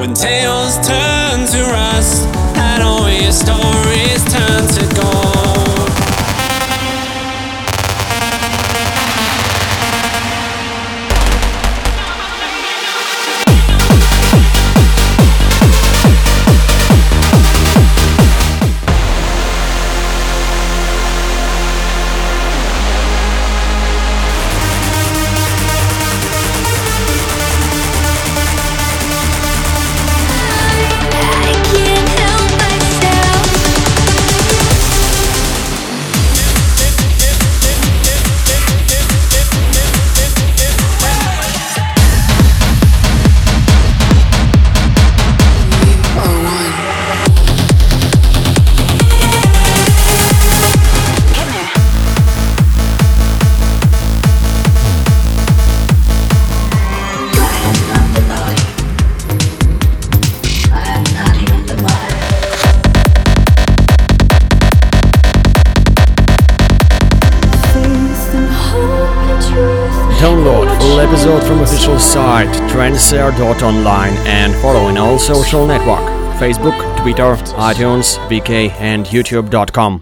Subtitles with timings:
[0.00, 2.26] When tales turn to rust.
[2.56, 3.79] And all your stories
[70.20, 76.04] Download full episode from official site tranceair.online and follow in all social network
[76.38, 79.98] Facebook, Twitter, iTunes, VK and YouTube.com.